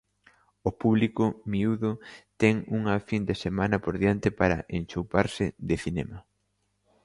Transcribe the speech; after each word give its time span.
O 0.69 0.71
público 0.81 1.23
miúdo 1.51 1.91
ten 2.41 2.55
unha 2.77 2.95
fin 3.09 3.21
de 3.29 3.35
semana 3.43 3.77
por 3.83 3.95
diante 4.03 4.27
para 4.39 4.63
enchouparse 4.77 5.45
de 5.69 5.75
cinema. 5.83 6.17